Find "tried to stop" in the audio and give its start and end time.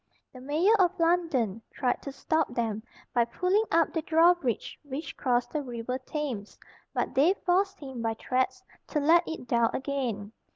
1.71-2.55